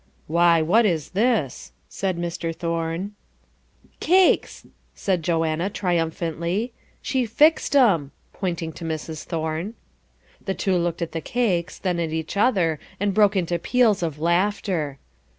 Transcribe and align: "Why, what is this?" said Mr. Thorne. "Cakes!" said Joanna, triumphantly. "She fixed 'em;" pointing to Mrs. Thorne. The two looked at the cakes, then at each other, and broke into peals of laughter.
"Why, 0.25 0.63
what 0.63 0.87
is 0.87 1.09
this?" 1.11 1.73
said 1.87 2.17
Mr. 2.17 2.55
Thorne. 2.55 3.11
"Cakes!" 3.99 4.65
said 4.95 5.21
Joanna, 5.21 5.69
triumphantly. 5.69 6.73
"She 7.03 7.27
fixed 7.27 7.75
'em;" 7.75 8.09
pointing 8.33 8.73
to 8.73 8.83
Mrs. 8.83 9.25
Thorne. 9.25 9.75
The 10.43 10.55
two 10.55 10.75
looked 10.75 11.03
at 11.03 11.11
the 11.11 11.21
cakes, 11.21 11.77
then 11.77 11.99
at 11.99 12.13
each 12.13 12.35
other, 12.35 12.79
and 12.99 13.13
broke 13.13 13.35
into 13.35 13.59
peals 13.59 14.01
of 14.01 14.17
laughter. 14.17 14.97